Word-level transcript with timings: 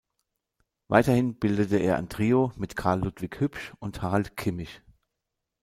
Weiterhin 0.87 1.37
bildete 1.37 1.77
er 1.77 1.97
ein 1.97 2.09
Trio 2.09 2.53
mit 2.55 2.75
Carl 2.75 3.01
Ludwig 3.03 3.39
Hübsch 3.39 3.75
und 3.77 4.01
Harald 4.01 4.35
Kimmig. 4.35 4.81